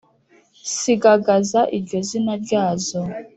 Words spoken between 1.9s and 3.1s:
zina ryazo